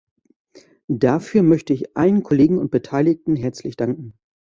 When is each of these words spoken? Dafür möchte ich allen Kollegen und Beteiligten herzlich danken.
Dafür 0.89 1.43
möchte 1.43 1.73
ich 1.73 1.95
allen 1.95 2.23
Kollegen 2.23 2.57
und 2.57 2.71
Beteiligten 2.71 3.35
herzlich 3.35 3.75
danken. 3.75 4.15